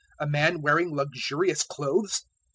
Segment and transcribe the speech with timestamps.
[0.19, 2.25] A man wearing luxurious clothes?